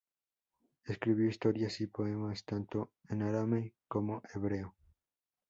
Escribió 0.87 1.27
historias 1.29 1.79
y 1.79 1.85
poemas, 1.85 2.43
tanto 2.43 2.91
en 3.09 3.21
árabe 3.21 3.75
como 3.87 4.23
hebreo. 4.33 4.73